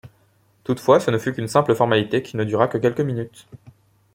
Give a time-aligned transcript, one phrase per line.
[0.63, 3.45] Toutefois, ce ne fut qu'une simple formalité qui ne dura que quelques minutes.